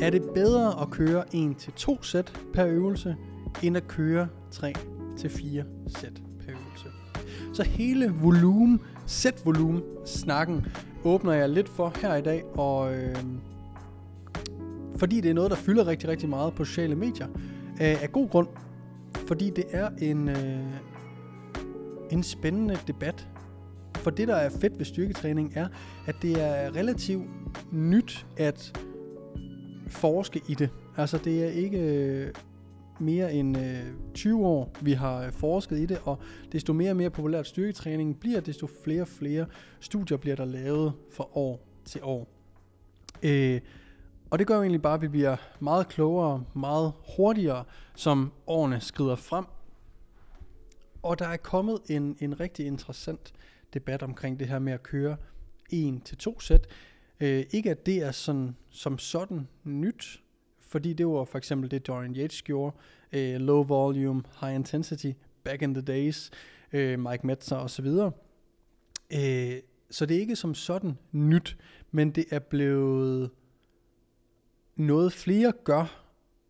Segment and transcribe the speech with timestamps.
[0.00, 3.16] Er det bedre at køre 1-2 sæt per øvelse,
[3.62, 4.66] end at køre 3-4
[5.88, 6.88] sæt per øvelse?
[7.52, 10.66] Så hele volumen, sæt volumen, snakken,
[11.04, 13.16] åbner jeg lidt for her i dag, og øh,
[14.96, 17.26] fordi det er noget, der fylder rigtig, rigtig meget på sociale medier,
[17.80, 18.48] øh, af god grund,
[19.26, 20.60] fordi det er en, øh,
[22.10, 23.28] en spændende debat.
[23.94, 25.68] For det, der er fedt ved styrketræning, er,
[26.06, 27.24] at det er relativt
[27.72, 28.80] nyt, at
[29.90, 30.70] forske i det.
[30.96, 32.34] Altså det er ikke øh,
[32.98, 33.82] mere end øh,
[34.14, 36.18] 20 år, vi har øh, forsket i det, og
[36.52, 39.46] desto mere og mere populært styrketræningen bliver, desto flere og flere
[39.80, 42.28] studier bliver der lavet fra år til år.
[43.22, 43.60] Øh,
[44.30, 48.80] og det gør jo egentlig bare, at vi bliver meget klogere, meget hurtigere, som årene
[48.80, 49.44] skrider frem.
[51.02, 53.32] Og der er kommet en, en rigtig interessant
[53.74, 55.16] debat omkring det her med at køre
[55.70, 56.66] en til to sæt.
[57.20, 60.22] Øh, ikke at det er sådan, som sådan nyt,
[60.60, 62.76] fordi det var for eksempel det, Dorian Yates gjorde.
[63.12, 65.12] Øh, low volume, high intensity,
[65.44, 66.30] back in the days,
[66.72, 67.86] øh, Mike Metzer osv.
[67.86, 69.60] Øh,
[69.90, 71.56] så det er ikke som sådan nyt,
[71.90, 73.30] men det er blevet
[74.76, 76.06] noget flere gør,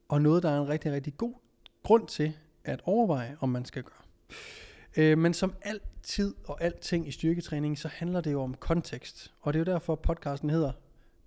[0.08, 1.34] og noget, der er en rigtig, rigtig god
[1.82, 2.32] grund til
[2.64, 4.02] at overveje, om man skal gøre.
[4.96, 9.32] Øh, men som altid og alting i styrketræning, så handler det jo om kontekst.
[9.40, 10.72] Og det er jo derfor, podcasten hedder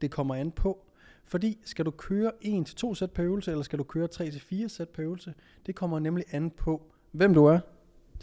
[0.01, 0.85] Det kommer an på.
[1.25, 5.03] Fordi skal du køre 1-2 sæt per øvelse, eller skal du køre 3-4 sæt per
[5.03, 5.33] øvelse,
[5.65, 6.81] det kommer nemlig an på,
[7.11, 7.59] hvem du er,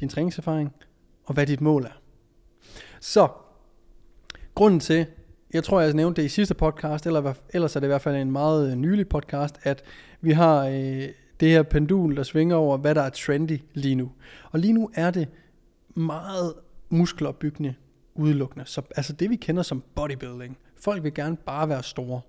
[0.01, 0.75] din træningserfaring,
[1.25, 2.01] og hvad dit mål er.
[3.01, 3.29] Så,
[4.55, 5.07] grunden til,
[5.53, 8.17] jeg tror jeg nævnte det i sidste podcast, eller ellers er det i hvert fald
[8.17, 9.83] en meget nylig podcast, at
[10.21, 11.09] vi har øh,
[11.41, 14.13] det her pendul, der svinger over, hvad der er trendy lige nu.
[14.51, 15.29] Og lige nu er det
[15.95, 16.55] meget
[16.89, 17.75] muskelopbyggende
[18.15, 18.67] udelukkende.
[18.67, 20.59] Så, altså det vi kender som bodybuilding.
[20.77, 22.21] Folk vil gerne bare være store.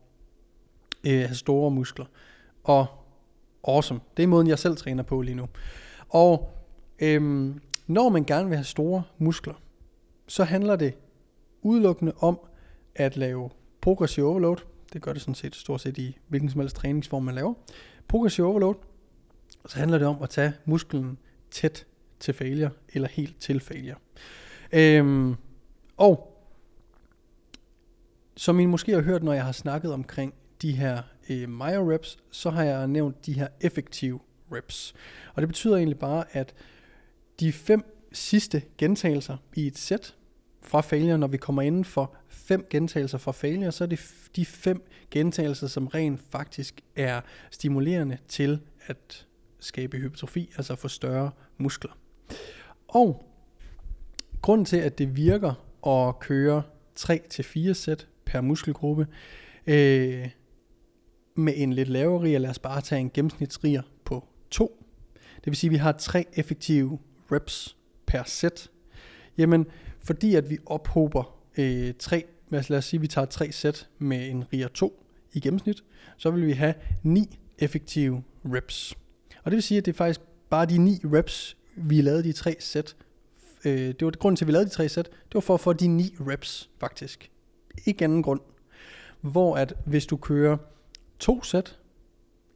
[1.08, 2.06] Øh, have store muskler.
[2.64, 2.86] Og
[3.68, 4.00] awesome.
[4.18, 5.48] Det er måden, jeg selv træner på lige nu.
[6.10, 6.50] Og
[7.00, 9.54] øhm, når man gerne vil have store muskler,
[10.28, 10.94] så handler det
[11.62, 12.40] udelukkende om
[12.96, 13.50] at lave
[13.82, 14.58] progressive overload.
[14.94, 17.54] Det gør det sådan set stort set i hvilken som helst træningsform, man laver.
[18.08, 18.76] Progressive overload
[19.68, 21.18] så handler det om at tage musklen
[21.52, 21.86] tæt
[22.20, 23.96] til failure, eller helt til failure.
[24.72, 25.36] Øhm,
[25.98, 26.28] og
[28.38, 32.18] som I måske har hørt, når jeg har snakket omkring de her øh, Meyer reps,
[32.32, 34.20] så har jeg nævnt de her effektive
[34.52, 34.94] reps.
[35.34, 36.54] Og det betyder egentlig bare, at
[37.40, 40.16] de fem sidste gentagelser i et sæt
[40.62, 44.00] fra failure, når vi kommer inden for fem gentagelser fra failure, så er det
[44.36, 47.22] de fem gentagelser, som rent faktisk er
[47.52, 49.28] stimulerende til at
[49.62, 51.92] skabe hypertrofi, altså få større muskler.
[52.88, 53.26] Og
[54.42, 55.54] grunden til, at det virker
[55.88, 56.64] at køre
[57.00, 59.08] 3-4 sæt per muskelgruppe,
[59.68, 60.30] øh,
[61.36, 64.86] med en lidt lavere riger, lad os bare tage en gennemsnitsriger på 2.
[65.36, 67.00] Det vil sige, at vi har tre effektive
[67.32, 68.70] reps per sæt.
[69.38, 69.66] Jamen,
[70.04, 74.30] fordi at vi ophober øh, tre, lad os sige, at vi tager tre sæt med
[74.30, 75.84] en riger 2 i gennemsnit,
[76.18, 76.74] så vil vi have
[77.04, 78.98] 9 effektive reps.
[79.44, 82.32] Og det vil sige, at det er faktisk bare de ni reps, vi lavede de
[82.32, 82.96] tre sæt.
[83.66, 85.06] Øh, det var grunden til, at vi lavede de tre sæt.
[85.06, 87.32] Det var for at få de ni reps, faktisk.
[87.86, 88.42] Ikke anden grund.
[89.22, 90.58] Hvor at hvis du kører
[91.20, 91.80] to sæt,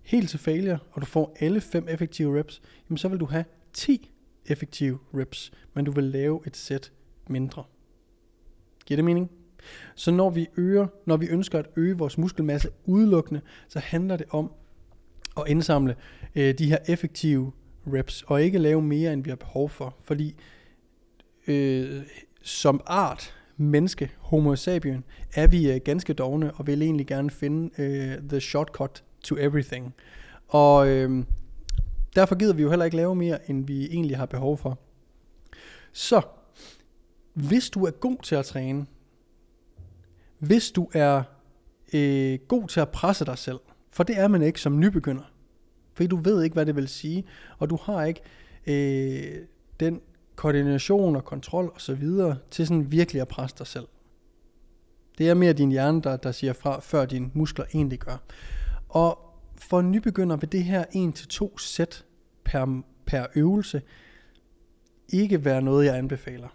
[0.04, 3.46] helt til failure, og du får alle fem effektive reps, jamen så vil du have
[3.74, 4.12] 10
[4.46, 6.92] effektive reps, men du vil lave et sæt
[7.28, 7.64] mindre.
[8.86, 9.32] Giver det mening?
[9.96, 14.26] Så når vi øger, når vi ønsker at øge vores muskelmasse udelukkende, så handler det
[14.30, 14.52] om
[15.38, 15.96] at indsamle
[16.36, 17.52] øh, de her effektive
[17.88, 19.96] reps, og ikke lave mere, end vi har behov for.
[20.04, 20.36] Fordi
[21.48, 22.04] øh,
[22.42, 25.04] som art, menneske, homo sapien,
[25.34, 29.94] er vi øh, ganske dogne, og vil egentlig gerne finde øh, the shortcut to everything.
[30.48, 31.24] Og øh,
[32.16, 34.80] Derfor gider vi jo heller ikke lave mere, end vi egentlig har behov for.
[35.92, 36.22] Så,
[37.34, 38.86] hvis du er god til at træne,
[40.40, 41.24] hvis du er
[41.94, 43.60] øh, god til at presse dig selv,
[43.96, 45.24] for det er man ikke som nybegynder,
[45.94, 47.24] fordi du ved ikke, hvad det vil sige,
[47.58, 48.22] og du har ikke
[48.68, 49.46] øh,
[49.80, 50.02] den
[50.36, 53.88] koordination og kontrol og så videre til sådan virkelig at presse dig selv.
[55.18, 58.18] Det er mere din hjerne, der, der siger fra, før dine muskler egentlig gør.
[58.90, 59.20] Og
[59.56, 60.86] for en nybegynder vil det her
[61.54, 62.06] 1-2 sæt
[62.44, 63.82] per, per øvelse
[65.10, 66.48] ikke være noget, jeg anbefaler.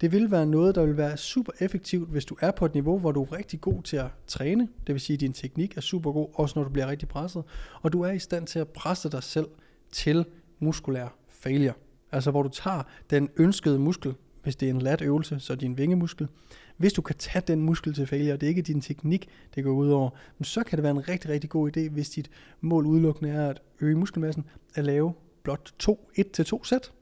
[0.00, 2.98] Det vil være noget, der vil være super effektivt, hvis du er på et niveau,
[2.98, 4.68] hvor du er rigtig god til at træne.
[4.86, 7.44] Det vil sige, at din teknik er super god, også når du bliver rigtig presset.
[7.82, 9.46] Og du er i stand til at presse dig selv
[9.92, 10.24] til
[10.58, 11.72] muskulær failure.
[12.12, 15.78] Altså hvor du tager den ønskede muskel, hvis det er en lat øvelse, så din
[15.78, 16.28] vingemuskel.
[16.76, 19.64] Hvis du kan tage den muskel til failure, og det er ikke din teknik, det
[19.64, 20.10] går ud over,
[20.42, 22.30] så kan det være en rigtig, rigtig god idé, hvis dit
[22.60, 25.12] mål udelukkende er at øge muskelmassen, at lave
[25.42, 26.92] blot to, et til to sæt.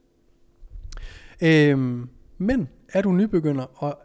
[1.43, 3.99] Øhm, men er du nybegynder, og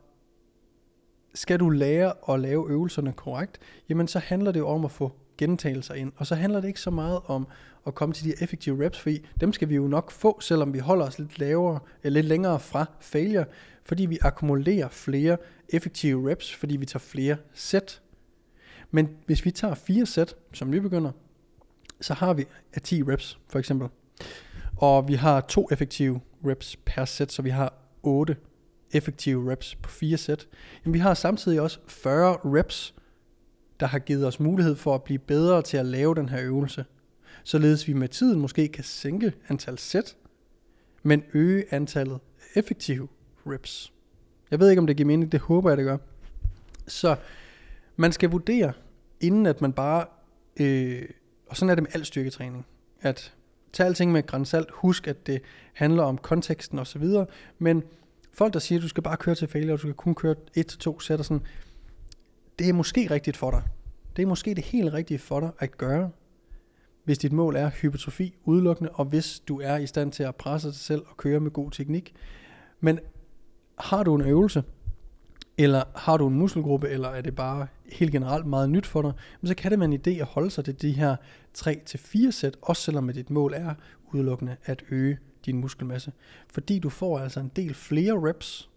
[1.34, 5.12] skal du lære at lave øvelserne korrekt, jamen så handler det jo om at få
[5.38, 6.12] gentagelser ind.
[6.16, 7.48] Og så handler det ikke så meget om
[7.88, 10.80] at komme til de effektive reps, fordi dem skal vi jo nok få, selvom vi
[10.80, 13.46] holder os lidt lavere, eller lidt længere fra failure,
[13.84, 15.38] fordi vi akkumulerer flere
[15.70, 18.02] effektive reps, fordi vi tager flere sæt.
[18.92, 21.12] Men hvis vi tager fire sæt som nybegynder,
[22.02, 22.46] så har vi
[22.84, 23.88] 10 reps for eksempel.
[24.78, 28.36] Og vi har to effektive reps per sæt, så vi har 8
[28.92, 30.48] effektive reps på fire sæt.
[30.84, 32.94] Men vi har samtidig også 40 reps,
[33.80, 36.86] der har givet os mulighed for at blive bedre til at lave den her øvelse.
[37.44, 40.16] Således vi med tiden måske kan sænke antal sæt,
[41.04, 42.20] men øge antallet
[42.56, 43.08] effektive
[43.48, 43.94] reps.
[44.52, 45.32] Jeg ved ikke, om det giver mening.
[45.32, 45.98] Det håber jeg, det gør.
[46.88, 47.16] Så
[47.96, 48.74] man skal vurdere,
[49.20, 50.06] inden at man bare...
[50.60, 51.10] Øh,
[51.48, 52.66] og sådan er det med al styrketræning.
[53.02, 53.34] At
[53.74, 54.72] tag alting med grænsalt.
[54.72, 55.42] Husk, at det
[55.74, 57.26] handler om konteksten og så videre.
[57.60, 57.84] Men
[58.34, 60.36] folk, der siger, at du skal bare køre til failure, og du skal kun køre
[60.56, 61.46] et til to sæt og sådan,
[62.60, 63.64] det er måske rigtigt for dig.
[64.16, 66.12] Det er måske det helt rigtige for dig at gøre,
[67.04, 70.68] hvis dit mål er hypertrofi udelukkende, og hvis du er i stand til at presse
[70.68, 72.14] dig selv og køre med god teknik.
[72.80, 73.00] Men
[73.80, 74.64] har du en øvelse,
[75.58, 79.14] eller har du en muskelgruppe, eller er det bare helt generelt meget nyt for dig,
[79.44, 81.16] så kan det være en idé at holde sig til de her
[81.58, 83.74] 3-4 sæt, også selvom dit mål er
[84.14, 86.12] udelukkende at øge din muskelmasse.
[86.48, 88.70] Fordi du får altså en del flere reps,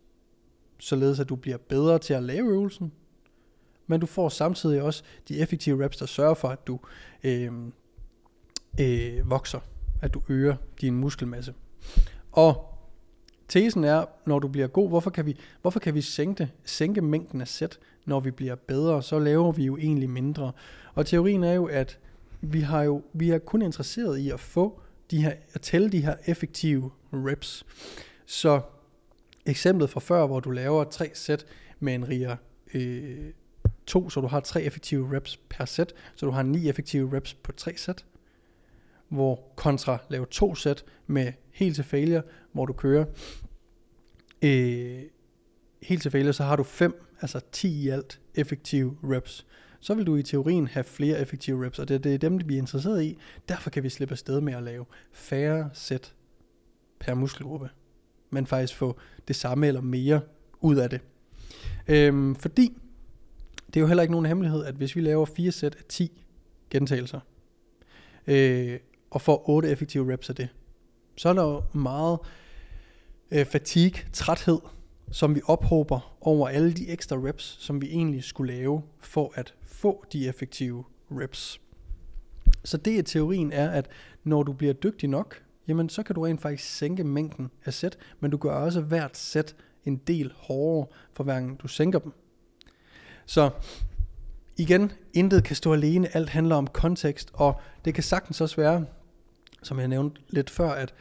[0.79, 2.93] således at du bliver bedre til at lave øvelsen,
[3.87, 6.81] men du får samtidig også de effektive reps, der sørger for, at du
[7.25, 7.53] øh,
[8.81, 9.61] øh, vokser,
[10.03, 11.55] at du øger din muskelmasse.
[12.32, 12.74] Og
[13.49, 17.41] tesen er, når du bliver god, hvorfor kan vi, hvorfor kan vi sænke, sænke mængden
[17.41, 19.02] af sæt, når vi bliver bedre?
[19.02, 20.52] Så laver vi jo egentlig mindre.
[20.94, 21.99] Og teorien er jo, at
[22.41, 24.81] vi har jo vi er kun interesseret i at få
[25.11, 27.67] de her, at tælle de her effektive reps.
[28.26, 28.61] Så
[29.46, 31.46] eksemplet fra før, hvor du laver tre sæt
[31.81, 32.37] med en riger
[32.75, 33.31] øh,
[33.87, 37.35] to, så du har tre effektive reps per sæt, så du har ni effektive reps
[37.35, 38.05] på tre sæt,
[39.09, 42.23] hvor kontra lave to sæt med helt til failure,
[42.53, 43.05] hvor du kører
[44.43, 45.03] øh,
[45.83, 49.47] helt til failure, så har du fem, altså 10 i alt effektive reps.
[49.81, 52.55] Så vil du i teorien have flere effektive reps, og det, det er dem, vi
[52.55, 53.19] er interesseret i.
[53.49, 56.15] Derfor kan vi slippe afsted med at lave færre sæt
[57.01, 57.70] per muskelgruppe,
[58.31, 60.20] men faktisk få det samme eller mere
[60.61, 61.01] ud af det.
[61.89, 62.77] Øhm, fordi
[63.67, 66.23] det er jo heller ikke nogen hemmelighed, at hvis vi laver fire sæt af 10
[66.70, 67.20] gentagelser,
[68.27, 68.79] øh,
[69.15, 70.49] og får 8 effektive reps af det,
[71.17, 72.19] så er der jo meget
[73.31, 74.59] øh, fatigue, træthed,
[75.11, 79.55] som vi ophober over alle de ekstra reps, som vi egentlig skulle lave for at
[79.63, 81.61] få de effektive reps.
[82.65, 83.89] Så det er teorien er, at
[84.25, 87.99] når du bliver dygtig nok, jamen så kan du rent faktisk sænke mængden af sæt,
[88.21, 92.13] men du gør også hvert sæt en del hårdere for hver gang du sænker dem.
[93.27, 93.51] Så
[94.56, 98.87] igen, intet kan stå alene, alt handler om kontekst, og det kan sagtens også være,
[99.65, 100.94] som jeg nævnte lidt før, at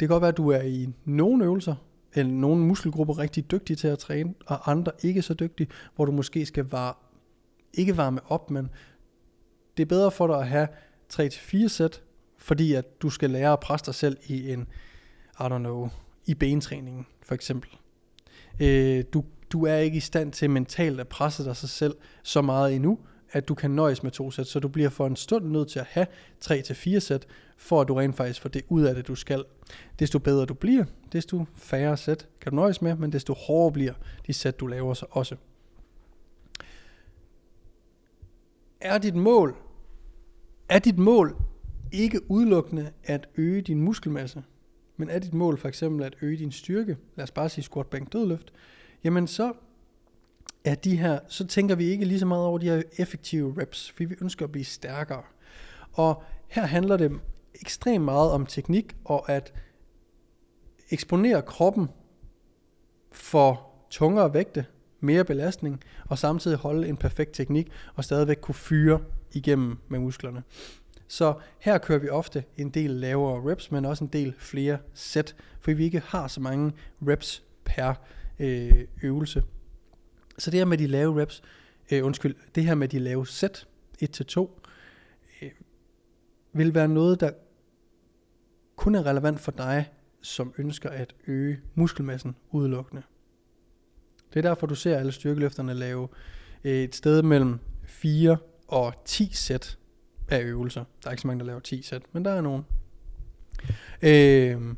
[0.00, 1.74] det kan godt være, at du er i nogle øvelser,
[2.14, 6.12] eller nogle muskelgrupper rigtig dygtige til at træne, og andre ikke så dygtige, hvor du
[6.12, 6.98] måske skal var,
[7.74, 8.68] ikke varme op, men
[9.76, 10.68] det er bedre for dig at have
[11.12, 12.02] 3-4 sæt,
[12.36, 14.66] fordi at du skal lære at presse dig selv i en,
[15.40, 15.88] I don't know,
[16.26, 17.70] i bentræningen for eksempel.
[18.60, 22.42] Øh, du du er ikke i stand til mentalt at presse dig sig selv så
[22.42, 22.98] meget endnu,
[23.32, 25.78] at du kan nøjes med to sæt, så du bliver for en stund nødt til
[25.78, 26.06] at have
[26.44, 29.44] 3-4 sæt, for at du rent faktisk får det ud af det, du skal.
[29.98, 33.94] Desto bedre du bliver, desto færre sæt kan du nøjes med, men desto hårdere bliver
[34.26, 35.36] de sæt, du laver så også.
[38.80, 39.56] Er dit mål,
[40.68, 41.36] er dit mål
[41.92, 44.42] ikke udelukkende at øge din muskelmasse,
[44.96, 47.86] men er dit mål for eksempel at øge din styrke, lad os bare sige squat,
[47.86, 48.52] bænk, dødløft,
[49.04, 49.52] jamen så
[50.64, 53.90] er de her, så tænker vi ikke lige så meget over de her effektive reps,
[53.90, 55.22] fordi vi ønsker at blive stærkere.
[55.92, 57.12] Og her handler det
[57.54, 59.52] ekstremt meget om teknik og at
[60.90, 61.88] eksponere kroppen
[63.12, 64.66] for tungere vægte,
[65.00, 69.00] mere belastning, og samtidig holde en perfekt teknik, og stadigvæk kunne fyre
[69.32, 70.42] igennem med musklerne.
[71.08, 75.36] Så her kører vi ofte en del lavere reps, men også en del flere sæt,
[75.60, 77.94] fordi vi ikke har så mange reps per
[78.38, 79.42] øh, øvelse.
[80.40, 81.42] Så det her med de lave reps,
[81.90, 83.66] øh, undskyld, det her med de lave sæt,
[84.02, 84.60] 1-2,
[85.42, 85.50] øh,
[86.52, 87.30] vil være noget, der
[88.76, 89.90] kun er relevant for dig,
[90.22, 93.02] som ønsker at øge muskelmassen udelukkende.
[94.32, 96.08] Det er derfor, du ser alle styrkeløfterne lave
[96.64, 98.36] øh, et sted mellem 4
[98.68, 99.78] og 10 sæt
[100.28, 100.84] af øvelser.
[101.02, 102.64] Der er ikke så mange, der laver 10 sæt, men der er nogen.
[104.02, 104.74] Øh,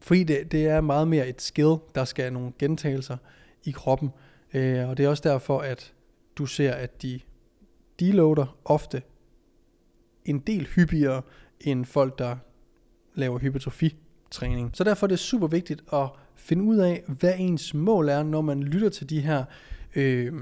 [0.00, 3.16] fordi det, det er meget mere et skill, der skal nogle gentagelser
[3.64, 4.10] i kroppen.
[4.54, 5.92] Øh, og det er også derfor, at
[6.36, 7.20] du ser, at de
[8.00, 9.02] deloader ofte
[10.24, 11.22] en del hyppigere
[11.60, 12.36] end folk, der
[13.14, 14.70] laver hypertrofi-træning.
[14.72, 18.40] Så derfor er det super vigtigt at finde ud af, hvad ens mål er, når
[18.40, 19.44] man lytter til de her,
[19.96, 20.32] øh,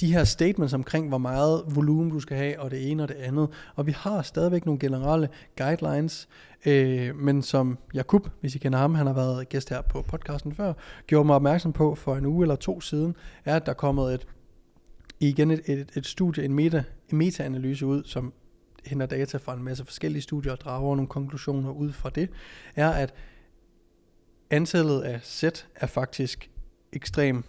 [0.00, 3.14] de her statements omkring, hvor meget volumen du skal have, og det ene og det
[3.14, 3.48] andet.
[3.74, 6.28] Og vi har stadigvæk nogle generelle guidelines,
[6.66, 10.54] øh, men som Jakub, hvis I kender ham, han har været gæst her på podcasten
[10.54, 10.72] før,
[11.06, 14.14] gjorde mig opmærksom på for en uge eller to siden, er, at der er kommet
[14.14, 14.26] et,
[15.20, 18.32] igen et, et, et studie, en, meta, en meta-analyse ud, som
[18.84, 22.30] henter data fra en masse forskellige studier og drager nogle konklusioner ud fra det,
[22.76, 23.14] er, at
[24.50, 26.50] antallet af sæt er faktisk
[26.92, 27.46] ekstremt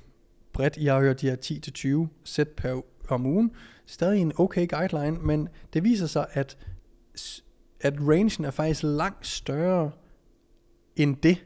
[0.54, 0.78] bredt.
[0.78, 3.52] Jeg har hørt de her 10-20 sæt per om ugen.
[3.86, 6.58] Stadig en okay guideline, men det viser sig, at,
[7.82, 9.92] at rangen er faktisk langt større
[10.96, 11.46] end det.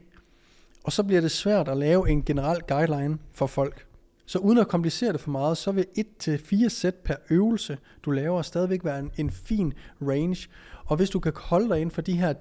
[0.84, 3.86] Og så bliver det svært at lave en generel guideline for folk.
[4.26, 8.42] Så uden at komplicere det for meget, så vil 1-4 sæt per øvelse, du laver,
[8.42, 9.72] stadigvæk være en, en fin
[10.02, 10.48] range.
[10.84, 12.34] Og hvis du kan holde dig inden for de her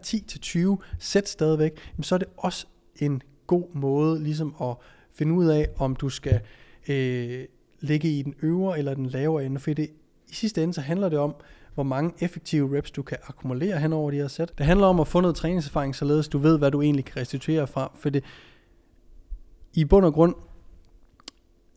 [0.80, 4.76] 10-20 sæt stadigvæk, så er det også en god måde ligesom at
[5.18, 6.40] finde ud af, om du skal
[6.88, 7.46] øh,
[7.80, 9.60] ligge i den øvre eller den lavere ende.
[9.60, 9.90] For det,
[10.28, 11.36] i sidste ende så handler det om,
[11.74, 14.58] hvor mange effektive reps du kan akkumulere hen over de her sæt.
[14.58, 17.68] Det handler om at få noget træningserfaring, således du ved, hvad du egentlig kan restituere
[17.68, 17.92] fra.
[17.96, 18.24] For det,
[19.74, 20.36] i bund og grund,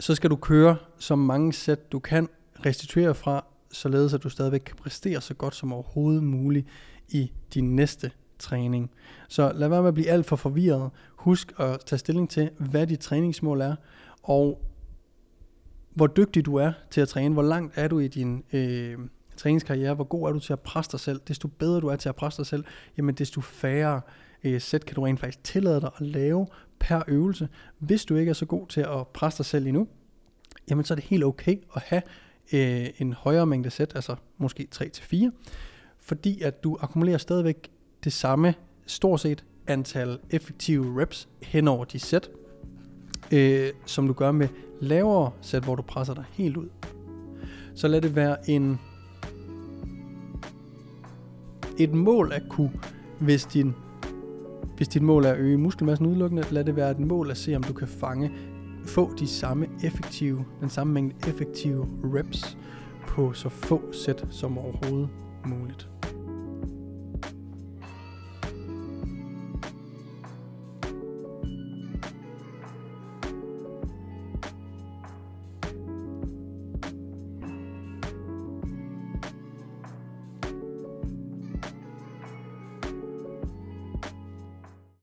[0.00, 2.28] så skal du køre så mange sæt du kan
[2.66, 6.66] restituere fra, således at du stadigvæk kan præstere så godt som overhovedet muligt
[7.08, 8.90] i din næste træning.
[9.28, 10.90] Så lad være med at blive alt for forvirret.
[11.16, 13.76] Husk at tage stilling til, hvad dit træningsmål er,
[14.22, 14.62] og
[15.94, 18.98] hvor dygtig du er til at træne, hvor langt er du i din øh,
[19.36, 21.20] træningskarriere, hvor god er du til at presse dig selv.
[21.28, 22.64] Desto bedre du er til at presse dig selv,
[22.96, 24.00] jamen desto færre
[24.44, 26.46] øh, sæt kan du rent faktisk tillade dig at lave
[26.78, 27.48] per øvelse.
[27.78, 29.88] Hvis du ikke er så god til at presse dig selv endnu,
[30.70, 32.02] jamen så er det helt okay at have
[32.52, 35.30] øh, en højere mængde sæt, altså måske 3-4,
[36.00, 37.70] fordi at du akkumulerer stadigvæk
[38.04, 38.54] det samme
[38.86, 42.30] stort set antal effektive reps hen over de sæt,
[43.32, 44.48] øh, som du gør med
[44.80, 46.68] lavere sæt, hvor du presser dig helt ud.
[47.74, 48.80] Så lad det være en
[51.78, 52.72] et mål at kunne,
[53.20, 53.74] hvis din
[54.76, 57.56] hvis dit mål er at øge muskelmassen udelukkende, lad det være et mål at se,
[57.56, 58.30] om du kan fange,
[58.84, 62.58] få de samme effektive, den samme mængde effektive reps
[63.06, 65.08] på så få sæt som overhovedet
[65.46, 65.88] muligt.